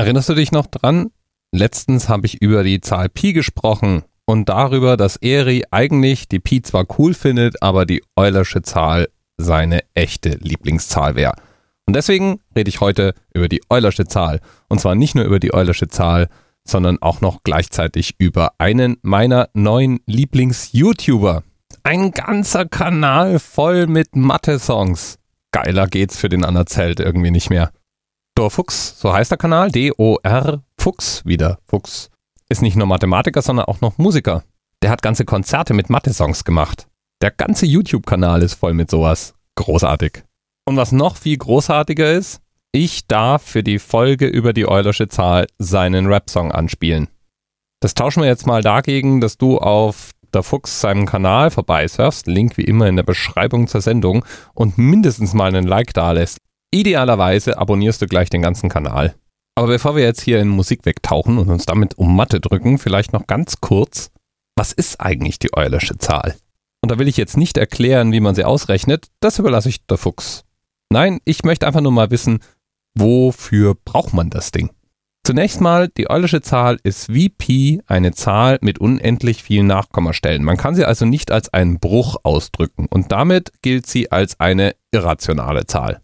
Erinnerst 0.00 0.30
du 0.30 0.34
dich 0.34 0.50
noch 0.50 0.66
dran? 0.66 1.10
Letztens 1.52 2.08
habe 2.08 2.24
ich 2.24 2.40
über 2.40 2.64
die 2.64 2.80
Zahl 2.80 3.10
Pi 3.10 3.34
gesprochen 3.34 4.02
und 4.24 4.48
darüber, 4.48 4.96
dass 4.96 5.16
Eri 5.16 5.64
eigentlich 5.70 6.26
die 6.26 6.40
Pi 6.40 6.62
zwar 6.62 6.86
cool 6.98 7.12
findet, 7.12 7.62
aber 7.62 7.84
die 7.84 8.02
Eulersche 8.16 8.62
Zahl 8.62 9.10
seine 9.36 9.80
echte 9.92 10.38
Lieblingszahl 10.40 11.16
wäre. 11.16 11.34
Und 11.84 11.96
deswegen 11.96 12.40
rede 12.56 12.70
ich 12.70 12.80
heute 12.80 13.12
über 13.34 13.50
die 13.50 13.60
Eulersche 13.68 14.06
Zahl. 14.06 14.40
Und 14.70 14.80
zwar 14.80 14.94
nicht 14.94 15.14
nur 15.14 15.26
über 15.26 15.38
die 15.38 15.52
Eulersche 15.52 15.88
Zahl, 15.88 16.28
sondern 16.64 16.96
auch 17.02 17.20
noch 17.20 17.42
gleichzeitig 17.42 18.14
über 18.16 18.52
einen 18.56 18.96
meiner 19.02 19.50
neuen 19.52 20.00
Lieblings-YouTuber. 20.06 21.42
Ein 21.82 22.12
ganzer 22.12 22.64
Kanal 22.64 23.38
voll 23.38 23.86
mit 23.86 24.16
Mathe-Songs. 24.16 25.18
Geiler 25.52 25.88
geht's 25.88 26.16
für 26.16 26.30
den 26.30 26.46
Anerzählt 26.46 27.00
irgendwie 27.00 27.30
nicht 27.30 27.50
mehr. 27.50 27.70
Dor 28.40 28.50
Fuchs, 28.50 28.98
so 28.98 29.12
heißt 29.12 29.30
der 29.30 29.36
Kanal, 29.36 29.70
D-O-R 29.70 30.62
Fuchs, 30.78 31.22
wieder 31.26 31.58
Fuchs, 31.66 32.08
ist 32.48 32.62
nicht 32.62 32.74
nur 32.74 32.86
Mathematiker, 32.86 33.42
sondern 33.42 33.66
auch 33.66 33.82
noch 33.82 33.98
Musiker. 33.98 34.44
Der 34.80 34.88
hat 34.88 35.02
ganze 35.02 35.26
Konzerte 35.26 35.74
mit 35.74 35.90
Mathe-Songs 35.90 36.44
gemacht. 36.44 36.88
Der 37.20 37.32
ganze 37.32 37.66
YouTube-Kanal 37.66 38.42
ist 38.42 38.54
voll 38.54 38.72
mit 38.72 38.90
sowas. 38.90 39.34
Großartig. 39.56 40.22
Und 40.64 40.78
was 40.78 40.90
noch 40.90 41.18
viel 41.18 41.36
großartiger 41.36 42.10
ist, 42.12 42.40
ich 42.72 43.06
darf 43.06 43.42
für 43.42 43.62
die 43.62 43.78
Folge 43.78 44.26
über 44.26 44.54
die 44.54 44.66
Eulersche 44.66 45.08
Zahl 45.08 45.46
seinen 45.58 46.06
Rap-Song 46.06 46.50
anspielen. 46.50 47.08
Das 47.80 47.92
tauschen 47.92 48.22
wir 48.22 48.28
jetzt 48.30 48.46
mal 48.46 48.62
dagegen, 48.62 49.20
dass 49.20 49.36
du 49.36 49.58
auf 49.58 50.12
der 50.32 50.42
Fuchs 50.42 50.80
seinem 50.80 51.04
Kanal 51.04 51.50
vorbeisurfst, 51.50 52.26
Link 52.26 52.56
wie 52.56 52.64
immer 52.64 52.86
in 52.86 52.96
der 52.96 53.02
Beschreibung 53.02 53.66
zur 53.66 53.82
Sendung 53.82 54.24
und 54.54 54.78
mindestens 54.78 55.34
mal 55.34 55.48
einen 55.48 55.66
Like 55.66 55.92
da 55.92 56.12
lässt. 56.12 56.38
Idealerweise 56.72 57.58
abonnierst 57.58 58.00
du 58.00 58.06
gleich 58.06 58.30
den 58.30 58.42
ganzen 58.42 58.68
Kanal. 58.68 59.14
Aber 59.56 59.68
bevor 59.68 59.96
wir 59.96 60.04
jetzt 60.04 60.20
hier 60.20 60.40
in 60.40 60.48
Musik 60.48 60.86
wegtauchen 60.86 61.38
und 61.38 61.48
uns 61.48 61.66
damit 61.66 61.98
um 61.98 62.14
Mathe 62.14 62.40
drücken, 62.40 62.78
vielleicht 62.78 63.12
noch 63.12 63.26
ganz 63.26 63.60
kurz, 63.60 64.10
was 64.56 64.72
ist 64.72 65.00
eigentlich 65.00 65.38
die 65.38 65.52
Eulersche 65.52 65.98
Zahl? 65.98 66.36
Und 66.82 66.90
da 66.90 66.98
will 66.98 67.08
ich 67.08 67.16
jetzt 67.16 67.36
nicht 67.36 67.58
erklären, 67.58 68.12
wie 68.12 68.20
man 68.20 68.34
sie 68.34 68.44
ausrechnet, 68.44 69.08
das 69.20 69.38
überlasse 69.38 69.68
ich 69.68 69.84
der 69.86 69.98
Fuchs. 69.98 70.44
Nein, 70.92 71.18
ich 71.24 71.44
möchte 71.44 71.66
einfach 71.66 71.80
nur 71.80 71.92
mal 71.92 72.10
wissen, 72.10 72.40
wofür 72.94 73.74
braucht 73.84 74.14
man 74.14 74.30
das 74.30 74.50
Ding? 74.50 74.70
Zunächst 75.26 75.60
mal, 75.60 75.88
die 75.88 76.08
Eulersche 76.08 76.40
Zahl 76.40 76.78
ist 76.82 77.12
wie 77.12 77.28
Pi 77.28 77.82
eine 77.86 78.12
Zahl 78.12 78.58
mit 78.62 78.78
unendlich 78.78 79.42
vielen 79.42 79.66
Nachkommastellen. 79.66 80.42
Man 80.42 80.56
kann 80.56 80.74
sie 80.74 80.84
also 80.84 81.04
nicht 81.04 81.30
als 81.30 81.52
einen 81.52 81.78
Bruch 81.78 82.16
ausdrücken 82.22 82.86
und 82.88 83.12
damit 83.12 83.52
gilt 83.60 83.86
sie 83.86 84.10
als 84.10 84.40
eine 84.40 84.74
irrationale 84.92 85.66
Zahl. 85.66 86.00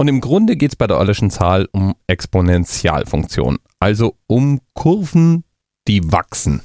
Und 0.00 0.08
im 0.08 0.22
Grunde 0.22 0.56
geht 0.56 0.72
es 0.72 0.76
bei 0.76 0.86
der 0.86 0.96
Eulerschen 0.96 1.30
Zahl 1.30 1.68
um 1.72 1.94
Exponentialfunktionen, 2.06 3.58
also 3.80 4.16
um 4.26 4.62
Kurven, 4.72 5.44
die 5.86 6.10
wachsen. 6.10 6.62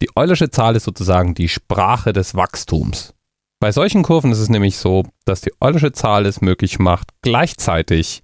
Die 0.00 0.10
Eulersche 0.14 0.50
Zahl 0.50 0.76
ist 0.76 0.84
sozusagen 0.84 1.34
die 1.34 1.48
Sprache 1.48 2.12
des 2.12 2.36
Wachstums. 2.36 3.12
Bei 3.58 3.72
solchen 3.72 4.04
Kurven 4.04 4.30
ist 4.30 4.38
es 4.38 4.50
nämlich 4.50 4.76
so, 4.76 5.02
dass 5.24 5.40
die 5.40 5.50
Eulersche 5.60 5.90
Zahl 5.90 6.26
es 6.26 6.40
möglich 6.40 6.78
macht, 6.78 7.08
gleichzeitig 7.22 8.22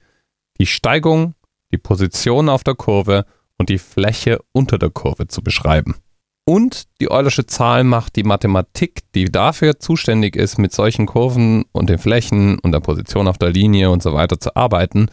die 0.61 0.67
Steigung 0.67 1.35
die 1.73 1.79
Position 1.79 2.49
auf 2.49 2.63
der 2.63 2.77
Kurve 2.77 3.27
und 3.59 3.69
die 3.69 3.79
Fläche 3.79 4.39
unter 4.53 4.79
der 4.79 4.91
Kurve 4.91 5.27
zu 5.27 5.43
beschreiben. 5.43 5.97
Und 6.45 6.89
die 7.01 7.11
Eulersche 7.11 7.47
Zahl 7.47 7.85
macht 7.85 8.17
die 8.17 8.25
Mathematik, 8.25 9.03
die 9.15 9.27
dafür 9.27 9.79
zuständig 9.79 10.35
ist, 10.35 10.59
mit 10.59 10.73
solchen 10.73 11.07
Kurven 11.07 11.65
und 11.71 11.89
den 11.89 11.99
Flächen 11.99 12.59
und 12.59 12.73
der 12.73 12.81
Position 12.81 13.29
auf 13.29 13.39
der 13.39 13.51
Linie 13.51 13.91
und 13.91 14.03
so 14.03 14.13
weiter 14.13 14.41
zu 14.41 14.57
arbeiten, 14.57 15.09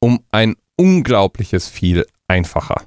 um 0.00 0.24
ein 0.30 0.56
unglaubliches 0.76 1.68
viel 1.68 2.06
einfacher. 2.28 2.86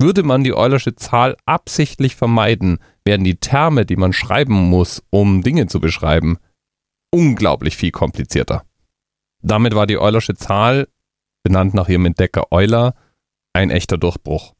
Würde 0.00 0.24
man 0.24 0.42
die 0.42 0.54
Eulersche 0.54 0.96
Zahl 0.96 1.36
absichtlich 1.46 2.16
vermeiden, 2.16 2.78
werden 3.04 3.24
die 3.24 3.36
Terme, 3.36 3.86
die 3.86 3.96
man 3.96 4.12
schreiben 4.12 4.54
muss, 4.54 5.02
um 5.10 5.42
Dinge 5.42 5.68
zu 5.68 5.80
beschreiben, 5.80 6.38
unglaublich 7.14 7.76
viel 7.76 7.92
komplizierter. 7.92 8.64
Damit 9.42 9.74
war 9.74 9.86
die 9.86 9.98
Eulersche 9.98 10.34
Zahl 10.34 10.88
benannt 11.44 11.72
nach 11.72 11.88
ihrem 11.88 12.06
Entdecker 12.06 12.50
Euler, 12.50 12.94
ein 13.52 13.70
echter 13.70 13.96
Durchbruch. 13.96 14.55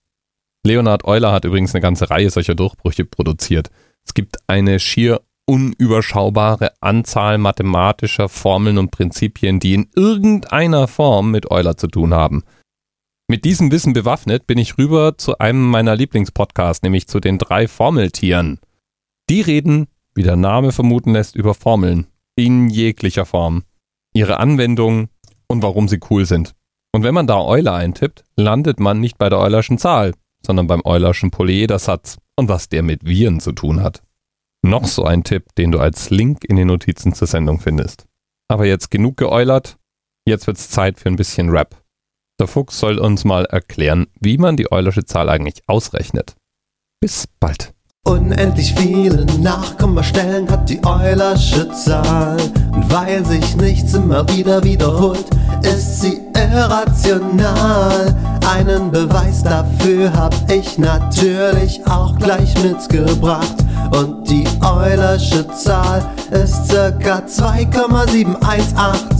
Leonhard 0.66 1.04
Euler 1.04 1.32
hat 1.32 1.44
übrigens 1.44 1.74
eine 1.74 1.80
ganze 1.80 2.10
Reihe 2.10 2.28
solcher 2.28 2.54
Durchbrüche 2.54 3.04
produziert. 3.04 3.70
Es 4.04 4.14
gibt 4.14 4.36
eine 4.48 4.78
schier 4.80 5.22
unüberschaubare 5.46 6.72
Anzahl 6.80 7.38
mathematischer 7.38 8.28
Formeln 8.28 8.78
und 8.78 8.90
Prinzipien, 8.90 9.60
die 9.60 9.74
in 9.74 9.88
irgendeiner 9.94 10.88
Form 10.88 11.30
mit 11.30 11.50
Euler 11.50 11.76
zu 11.76 11.86
tun 11.86 12.12
haben. 12.12 12.42
Mit 13.28 13.44
diesem 13.44 13.70
Wissen 13.70 13.92
bewaffnet 13.92 14.46
bin 14.46 14.58
ich 14.58 14.76
rüber 14.76 15.16
zu 15.18 15.38
einem 15.38 15.70
meiner 15.70 15.96
Lieblingspodcasts, 15.96 16.82
nämlich 16.82 17.06
zu 17.06 17.20
den 17.20 17.38
drei 17.38 17.68
Formeltieren. 17.68 18.60
Die 19.30 19.40
reden, 19.40 19.86
wie 20.14 20.22
der 20.22 20.36
Name 20.36 20.72
vermuten 20.72 21.12
lässt, 21.12 21.36
über 21.36 21.54
Formeln 21.54 22.08
in 22.36 22.68
jeglicher 22.68 23.24
Form, 23.24 23.64
ihre 24.12 24.38
Anwendung 24.38 25.08
und 25.48 25.62
warum 25.62 25.88
sie 25.88 26.00
cool 26.10 26.26
sind. 26.26 26.54
Und 26.92 27.02
wenn 27.02 27.14
man 27.14 27.26
da 27.26 27.40
Euler 27.40 27.74
eintippt, 27.74 28.24
landet 28.36 28.80
man 28.80 29.00
nicht 29.00 29.18
bei 29.18 29.28
der 29.28 29.38
Eulerschen 29.38 29.78
Zahl, 29.78 30.12
sondern 30.46 30.68
beim 30.68 30.82
Eulerschen 30.84 31.30
Polyedersatz 31.30 32.18
und 32.36 32.48
was 32.48 32.68
der 32.68 32.82
mit 32.82 33.04
Viren 33.04 33.40
zu 33.40 33.52
tun 33.52 33.82
hat. 33.82 34.02
Noch 34.62 34.86
so 34.86 35.04
ein 35.04 35.24
Tipp, 35.24 35.54
den 35.56 35.72
du 35.72 35.78
als 35.78 36.10
Link 36.10 36.44
in 36.44 36.56
den 36.56 36.68
Notizen 36.68 37.12
zur 37.12 37.26
Sendung 37.26 37.60
findest. 37.60 38.06
Aber 38.48 38.64
jetzt 38.64 38.90
genug 38.90 39.16
geeulert, 39.16 39.76
jetzt 40.24 40.46
wird's 40.46 40.70
Zeit 40.70 40.98
für 40.98 41.08
ein 41.08 41.16
bisschen 41.16 41.50
Rap. 41.50 41.76
Der 42.38 42.46
Fuchs 42.46 42.78
soll 42.78 42.98
uns 42.98 43.24
mal 43.24 43.44
erklären, 43.46 44.06
wie 44.20 44.38
man 44.38 44.56
die 44.56 44.70
Eulersche 44.70 45.04
Zahl 45.04 45.28
eigentlich 45.28 45.62
ausrechnet. 45.66 46.36
Bis 47.00 47.26
bald. 47.40 47.72
Unendlich 48.04 48.72
viele 48.74 49.24
Nachkommastellen 49.40 50.48
hat 50.48 50.68
die 50.68 50.82
Eulersche 50.84 51.68
Zahl. 51.72 52.36
Und 52.72 52.92
weil 52.92 53.24
sich 53.24 53.56
nichts 53.56 53.94
immer 53.94 54.28
wieder 54.28 54.62
wiederholt, 54.62 55.26
ist 55.62 56.02
sie 56.02 56.20
irrational. 56.36 58.35
Einen 58.46 58.92
Beweis 58.92 59.42
dafür 59.42 60.12
hab 60.12 60.32
ich 60.50 60.78
natürlich 60.78 61.84
auch 61.86 62.14
gleich 62.16 62.54
mitgebracht. 62.62 63.56
Und 63.90 64.30
die 64.30 64.46
Eulersche 64.62 65.48
Zahl 65.48 66.02
ist 66.30 66.66
circa 66.66 67.26
2,718. 67.26 69.15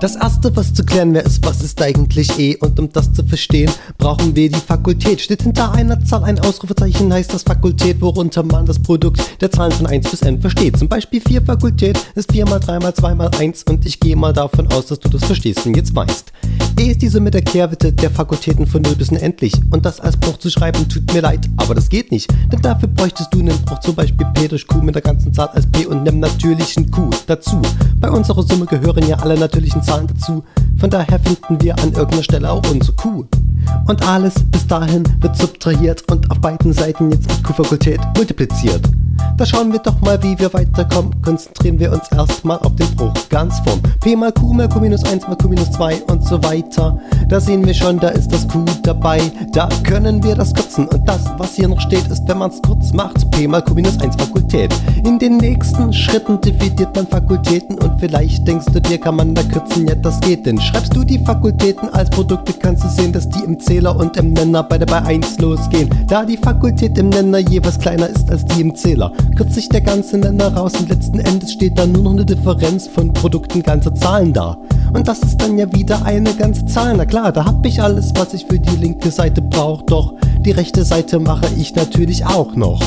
Das 0.00 0.16
erste, 0.16 0.54
was 0.54 0.74
zu 0.74 0.84
klären 0.84 1.14
wäre, 1.14 1.24
ist, 1.24 1.44
was 1.46 1.62
ist 1.62 1.80
eigentlich 1.80 2.38
E? 2.38 2.56
Und 2.56 2.78
um 2.78 2.92
das 2.92 3.12
zu 3.12 3.24
verstehen, 3.24 3.70
brauchen 3.96 4.36
wir 4.36 4.50
die 4.50 4.60
Fakultät. 4.60 5.20
Steht 5.20 5.42
hinter 5.42 5.72
einer 5.72 6.04
Zahl 6.04 6.24
ein 6.24 6.38
Ausrufezeichen, 6.40 7.12
heißt 7.12 7.32
das 7.32 7.42
Fakultät, 7.42 8.00
worunter 8.00 8.42
man 8.42 8.66
das 8.66 8.78
Produkt 8.78 9.22
der 9.40 9.50
Zahlen 9.50 9.72
von 9.72 9.86
1 9.86 10.10
bis 10.10 10.22
n 10.22 10.40
versteht. 10.40 10.76
Zum 10.76 10.88
Beispiel 10.88 11.20
4 11.20 11.42
Fakultät 11.42 11.98
ist 12.16 12.32
4 12.32 12.46
mal 12.46 12.60
3 12.60 12.80
mal 12.80 12.94
2 12.94 13.14
mal 13.14 13.30
1 13.38 13.62
und 13.64 13.86
ich 13.86 13.98
gehe 14.00 14.16
mal 14.16 14.32
davon 14.32 14.66
aus, 14.72 14.86
dass 14.86 14.98
du 14.98 15.08
das 15.08 15.24
verstehst 15.24 15.64
und 15.64 15.76
jetzt 15.76 15.94
weißt. 15.94 16.32
E 16.78 16.90
ist 16.90 17.02
die 17.02 17.08
Summe 17.08 17.30
der 17.30 17.42
Kehrwerte 17.42 17.92
der 17.92 18.10
Fakultäten 18.10 18.66
von 18.66 18.82
0 18.82 18.96
bis 18.96 19.10
unendlich. 19.10 19.54
Und 19.70 19.86
das 19.86 20.00
als 20.00 20.16
Bruch 20.16 20.38
zu 20.38 20.50
schreiben, 20.50 20.88
tut 20.88 21.12
mir 21.14 21.20
leid, 21.20 21.48
aber 21.56 21.74
das 21.74 21.88
geht 21.88 22.10
nicht. 22.10 22.28
Denn 22.52 22.60
dafür 22.60 22.88
bräuchtest 22.88 23.32
du 23.32 23.38
einen 23.38 23.56
Bruch, 23.64 23.78
zum 23.78 23.94
Beispiel 23.94 24.26
P 24.34 24.48
durch 24.48 24.66
Q 24.66 24.82
mit 24.82 24.96
der 24.96 25.02
ganzen 25.02 25.32
Zahl 25.32 25.48
als 25.48 25.70
P 25.70 25.86
und 25.86 26.00
einem 26.00 26.18
natürlichen 26.18 26.90
Q 26.90 27.10
dazu. 27.26 27.62
Bei 28.00 28.10
unserer 28.10 28.42
Summe 28.42 28.66
gehören 28.66 29.06
ja 29.06 29.16
alle 29.18 29.38
natürlichen 29.38 29.83
Zahlen 29.84 30.06
dazu. 30.06 30.44
Von 30.78 30.90
daher 30.90 31.18
finden 31.20 31.60
wir 31.60 31.74
an 31.78 31.92
irgendeiner 31.92 32.22
Stelle 32.22 32.50
auch 32.50 32.62
unsere 32.70 32.94
Q. 32.94 33.24
Und 33.86 34.06
alles 34.06 34.34
bis 34.50 34.66
dahin 34.66 35.04
wird 35.20 35.36
subtrahiert 35.36 36.10
und 36.10 36.30
auf 36.30 36.40
beiden 36.40 36.72
Seiten 36.72 37.10
jetzt 37.10 37.28
mit 37.28 37.44
Q-Fakultät 37.44 38.00
multipliziert. 38.16 38.82
Da 39.36 39.44
schauen 39.44 39.72
wir 39.72 39.80
doch 39.80 40.00
mal, 40.00 40.22
wie 40.22 40.38
wir 40.38 40.52
weiterkommen. 40.52 41.20
Konzentrieren 41.22 41.78
wir 41.78 41.92
uns 41.92 42.08
erstmal 42.12 42.58
auf 42.58 42.74
den 42.76 42.88
Bruch 42.94 43.12
ganz 43.30 43.58
vorn. 43.60 43.80
P 44.00 44.14
mal 44.14 44.32
Q 44.32 44.52
mal 44.52 44.68
Q 44.68 44.80
minus 44.80 45.04
1 45.04 45.26
mal 45.26 45.36
Q 45.36 45.48
minus 45.48 45.72
2 45.72 46.02
und 46.04 46.24
so 46.24 46.42
weiter. 46.44 46.98
Da 47.28 47.40
sehen 47.40 47.64
wir 47.66 47.74
schon, 47.74 47.98
da 47.98 48.08
ist 48.08 48.28
das 48.28 48.46
Q 48.46 48.64
dabei. 48.82 49.20
Da 49.52 49.68
können 49.82 50.22
wir 50.22 50.34
das 50.34 50.54
kürzen. 50.54 50.86
Und 50.86 51.08
das, 51.08 51.22
was 51.38 51.54
hier 51.54 51.68
noch 51.68 51.80
steht, 51.80 52.06
ist, 52.08 52.22
wenn 52.28 52.38
man 52.38 52.50
es 52.50 52.62
kurz 52.62 52.92
macht, 52.92 53.28
P 53.32 53.48
mal 53.48 53.62
Q 53.62 53.74
minus 53.74 54.00
1 54.00 54.14
Fakultät. 54.16 54.72
In 55.06 55.18
den 55.18 55.36
nächsten 55.36 55.92
Schritten 55.92 56.40
dividiert 56.40 56.96
man 56.96 57.06
Fakultäten 57.06 57.78
und 57.78 58.00
vielleicht 58.00 58.48
denkst 58.48 58.64
du 58.72 58.80
dir, 58.80 58.96
kann 58.96 59.16
man 59.16 59.34
da 59.34 59.42
kürzen? 59.42 59.86
Ja, 59.86 59.94
das 59.94 60.18
geht. 60.20 60.46
Denn 60.46 60.58
schreibst 60.58 60.96
du 60.96 61.04
die 61.04 61.18
Fakultäten 61.18 61.90
als 61.90 62.08
Produkte, 62.08 62.54
kannst 62.54 62.84
du 62.84 62.88
sehen, 62.88 63.12
dass 63.12 63.28
die 63.28 63.44
im 63.44 63.60
Zähler 63.60 63.94
und 63.94 64.16
im 64.16 64.32
Nenner 64.32 64.62
beide 64.62 64.86
bei 64.86 65.02
1 65.02 65.40
losgehen. 65.40 65.90
Da 66.08 66.24
die 66.24 66.38
Fakultät 66.38 66.96
im 66.96 67.10
Nenner 67.10 67.38
jeweils 67.38 67.78
kleiner 67.78 68.08
ist 68.08 68.30
als 68.30 68.46
die 68.46 68.62
im 68.62 68.74
Zähler. 68.74 69.12
Kürzt 69.36 69.52
sich 69.54 69.68
der 69.68 69.82
ganze 69.82 70.16
Nenner 70.16 70.54
raus 70.54 70.72
und 70.80 70.88
letzten 70.88 71.18
Endes 71.18 71.52
steht 71.52 71.78
da 71.78 71.86
nur 71.86 72.02
noch 72.02 72.12
eine 72.12 72.24
Differenz 72.24 72.86
von 72.86 73.12
Produkten 73.12 73.62
ganzer 73.62 73.94
Zahlen 73.94 74.32
da. 74.32 74.56
Und 74.94 75.06
das 75.06 75.20
ist 75.20 75.36
dann 75.36 75.58
ja 75.58 75.70
wieder 75.74 76.02
eine 76.06 76.32
ganze 76.32 76.64
Zahl. 76.64 76.94
Na 76.96 77.04
klar, 77.04 77.30
da 77.30 77.44
hab 77.44 77.66
ich 77.66 77.82
alles, 77.82 78.14
was 78.16 78.32
ich 78.32 78.46
für 78.46 78.58
die 78.58 78.76
linke 78.76 79.10
Seite 79.10 79.42
brauch. 79.42 79.82
Doch 79.82 80.14
die 80.40 80.52
rechte 80.52 80.82
Seite 80.82 81.18
mache 81.18 81.46
ich 81.58 81.74
natürlich 81.76 82.24
auch 82.24 82.56
noch. 82.56 82.80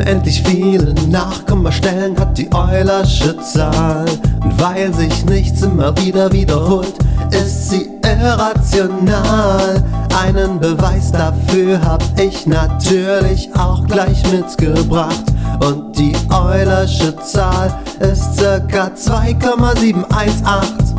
Unendlich 0.00 0.42
viele 0.46 0.94
Nachkommastellen 1.10 2.18
hat 2.18 2.38
die 2.38 2.50
Eulersche 2.54 3.36
Zahl. 3.42 4.06
Und 4.42 4.58
weil 4.58 4.94
sich 4.94 5.26
nichts 5.26 5.60
immer 5.60 5.94
wieder 5.98 6.32
wiederholt, 6.32 6.94
ist 7.32 7.68
sie 7.68 7.86
irrational. 8.02 9.84
Einen 10.18 10.58
Beweis 10.58 11.12
dafür 11.12 11.84
hab 11.84 12.02
ich 12.18 12.46
natürlich 12.46 13.50
auch 13.54 13.86
gleich 13.86 14.22
mitgebracht. 14.32 15.24
Und 15.62 15.98
die 15.98 16.14
Eulersche 16.30 17.14
Zahl 17.18 17.78
ist 18.00 18.38
circa 18.38 18.94
2,718. 18.94 20.96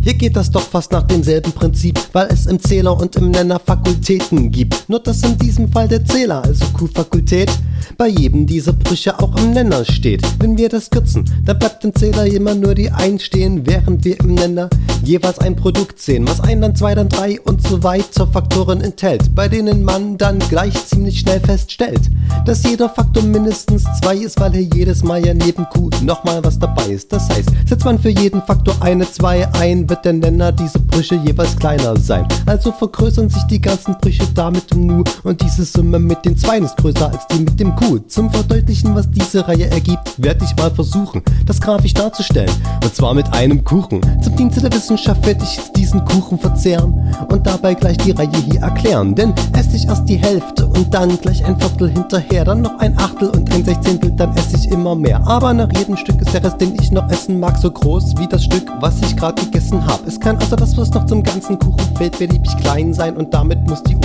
Hier 0.00 0.14
geht 0.14 0.36
das 0.36 0.52
doch 0.52 0.62
fast 0.62 0.92
nach 0.92 1.02
demselben 1.02 1.50
Prinzip, 1.50 1.98
weil 2.12 2.28
es 2.28 2.46
im 2.46 2.60
Zähler 2.60 2.96
und 2.96 3.16
im 3.16 3.32
Nenner 3.32 3.58
Fakultäten 3.58 4.52
gibt. 4.52 4.88
Nur 4.88 5.00
dass 5.00 5.24
in 5.24 5.36
diesem 5.36 5.72
Fall 5.72 5.88
der 5.88 6.04
Zähler, 6.04 6.44
also 6.44 6.64
Q-Fakultät, 6.66 7.50
bei 7.96 8.08
jedem 8.08 8.46
dieser 8.46 8.72
Brüche 8.72 9.18
auch 9.18 9.36
im 9.36 9.52
Nenner 9.52 9.84
steht. 9.84 10.22
Wenn 10.38 10.58
wir 10.58 10.68
das 10.68 10.90
kürzen, 10.90 11.24
dann 11.44 11.58
bleibt 11.58 11.84
im 11.84 11.94
Zähler 11.94 12.26
immer 12.26 12.54
nur 12.54 12.74
die 12.74 12.90
1 12.90 13.22
stehen, 13.22 13.66
während 13.66 14.04
wir 14.04 14.18
im 14.20 14.34
Nenner 14.34 14.68
jeweils 15.02 15.38
ein 15.38 15.56
Produkt 15.56 16.00
sehen, 16.00 16.26
was 16.26 16.40
ein, 16.40 16.60
dann 16.60 16.74
zwei, 16.74 16.94
dann 16.94 17.08
drei 17.08 17.40
und 17.42 17.66
so 17.66 17.82
weiter 17.82 18.26
Faktoren 18.26 18.80
enthält, 18.80 19.34
bei 19.34 19.48
denen 19.48 19.84
man 19.84 20.18
dann 20.18 20.38
gleich 20.38 20.74
ziemlich 20.86 21.20
schnell 21.20 21.40
feststellt, 21.40 22.10
dass 22.44 22.62
jeder 22.62 22.88
Faktor 22.88 23.22
mindestens 23.22 23.84
zwei 24.00 24.16
ist, 24.16 24.40
weil 24.40 24.52
hier 24.52 24.68
jedes 24.74 25.02
Mal 25.02 25.24
ja 25.24 25.34
neben 25.34 25.64
Q 25.70 25.90
nochmal 26.02 26.42
was 26.44 26.58
dabei 26.58 26.86
ist. 26.86 27.12
Das 27.12 27.28
heißt, 27.28 27.50
setzt 27.66 27.84
man 27.84 27.98
für 27.98 28.10
jeden 28.10 28.42
Faktor 28.42 28.74
eine 28.80 29.10
2 29.10 29.48
ein, 29.54 29.88
wird 29.88 30.04
der 30.04 30.14
Nenner 30.14 30.52
diese 30.52 30.78
Brüche 30.78 31.16
jeweils 31.16 31.56
kleiner 31.56 31.96
sein. 31.96 32.26
Also 32.46 32.72
vergrößern 32.72 33.28
sich 33.28 33.42
die 33.44 33.60
ganzen 33.60 33.96
Brüche 34.00 34.26
damit 34.34 34.72
im 34.72 34.86
Nu 34.86 35.04
und 35.22 35.40
diese 35.42 35.64
Summe 35.64 35.98
mit 35.98 36.24
den 36.24 36.36
Zweien 36.36 36.64
ist 36.64 36.76
größer 36.76 37.12
als 37.12 37.26
die 37.28 37.40
mit 37.40 37.58
dem 37.60 37.65
Q. 37.74 37.98
Zum 38.06 38.30
Verdeutlichen, 38.30 38.94
was 38.94 39.10
diese 39.10 39.48
Reihe 39.48 39.70
ergibt, 39.70 40.22
werde 40.22 40.44
ich 40.44 40.54
mal 40.56 40.70
versuchen, 40.70 41.22
das 41.46 41.60
grafisch 41.60 41.94
darzustellen. 41.94 42.52
Und 42.82 42.94
zwar 42.94 43.14
mit 43.14 43.32
einem 43.32 43.64
Kuchen. 43.64 44.00
Zum 44.22 44.36
Dienste 44.36 44.60
der 44.60 44.72
Wissenschaft 44.72 45.26
werde 45.26 45.42
ich 45.42 45.56
jetzt 45.56 45.76
diesen 45.76 46.04
Kuchen 46.04 46.38
verzehren 46.38 46.94
und 47.28 47.46
dabei 47.46 47.74
gleich 47.74 47.96
die 47.98 48.12
Reihe 48.12 48.30
hier 48.50 48.60
erklären. 48.60 49.14
Denn 49.14 49.34
esse 49.54 49.76
ich 49.76 49.86
erst 49.86 50.08
die 50.08 50.16
Hälfte 50.16 50.66
und 50.66 50.92
dann 50.92 51.18
gleich 51.18 51.44
ein 51.44 51.58
Viertel 51.58 51.90
hinterher, 51.90 52.44
dann 52.44 52.62
noch 52.62 52.78
ein 52.78 52.96
Achtel 52.98 53.30
und 53.30 53.52
ein 53.52 53.64
Sechzehntel, 53.64 54.12
dann 54.12 54.36
esse 54.36 54.56
ich 54.56 54.70
immer 54.70 54.94
mehr. 54.94 55.26
Aber 55.26 55.52
nach 55.52 55.72
jedem 55.76 55.96
Stück 55.96 56.20
ist 56.20 56.32
der 56.34 56.44
Rest, 56.44 56.60
den 56.60 56.74
ich 56.80 56.92
noch 56.92 57.08
essen 57.10 57.40
mag, 57.40 57.56
so 57.58 57.70
groß 57.70 58.14
wie 58.18 58.26
das 58.26 58.44
Stück, 58.44 58.70
was 58.80 59.00
ich 59.00 59.16
gerade 59.16 59.42
gegessen 59.42 59.84
habe. 59.86 60.02
Es 60.06 60.20
kann 60.20 60.36
also 60.36 60.56
das, 60.56 60.76
was 60.76 60.90
noch 60.90 61.06
zum 61.06 61.22
ganzen 61.22 61.58
Kuchen 61.58 61.96
fehlt, 61.96 62.18
beliebig 62.18 62.56
klein 62.58 62.92
sein 62.92 63.16
und 63.16 63.32
damit 63.32 63.66
muss 63.68 63.82
die 63.82 63.96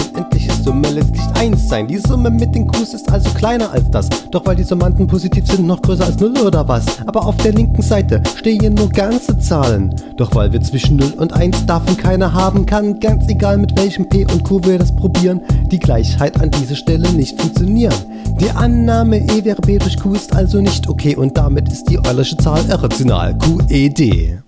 unendliche 0.51 0.63
Summe 0.63 0.89
letztlich 0.89 1.25
1 1.35 1.69
sein. 1.69 1.87
Die 1.87 1.97
Summe 1.97 2.29
mit 2.29 2.53
den 2.55 2.67
Qs 2.67 2.93
ist 2.93 3.11
also 3.11 3.29
kleiner 3.31 3.71
als 3.71 3.89
das. 3.91 4.09
Doch 4.31 4.45
weil 4.45 4.55
die 4.55 4.63
Summanden 4.63 5.07
positiv 5.07 5.47
sind, 5.47 5.65
noch 5.65 5.81
größer 5.81 6.05
als 6.05 6.19
0 6.19 6.37
oder 6.39 6.67
was? 6.67 6.85
Aber 7.05 7.25
auf 7.25 7.37
der 7.37 7.53
linken 7.53 7.81
Seite 7.81 8.21
stehen 8.35 8.75
nur 8.75 8.89
ganze 8.89 9.37
Zahlen. 9.39 9.93
Doch 10.17 10.33
weil 10.35 10.51
wir 10.51 10.61
zwischen 10.61 10.97
0 10.97 11.13
und 11.17 11.33
1 11.33 11.65
davon 11.65 11.97
keine 11.97 12.33
haben, 12.33 12.65
kann 12.65 12.99
ganz 12.99 13.27
egal 13.27 13.57
mit 13.57 13.75
welchem 13.77 14.07
P 14.07 14.25
und 14.25 14.43
Q 14.43 14.63
wir 14.63 14.77
das 14.77 14.95
probieren, 14.95 15.41
die 15.71 15.79
Gleichheit 15.79 16.39
an 16.39 16.51
dieser 16.51 16.75
Stelle 16.75 17.11
nicht 17.11 17.39
funktionieren. 17.39 17.93
Die 18.39 18.49
Annahme 18.51 19.17
E 19.17 19.43
wäre 19.43 19.61
B 19.61 19.77
durch 19.77 19.97
Q 19.97 20.13
ist 20.13 20.33
also 20.35 20.61
nicht 20.61 20.87
okay 20.87 21.15
und 21.15 21.37
damit 21.37 21.69
ist 21.69 21.89
die 21.89 21.99
Eulersche 21.99 22.37
Zahl 22.37 22.63
irrational. 22.69 23.37
QED. 23.37 24.41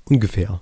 Ungefähr. 0.07 0.61